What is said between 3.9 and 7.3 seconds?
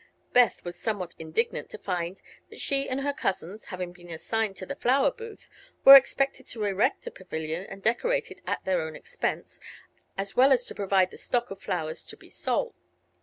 been assigned to the flower booth, were expected to erect a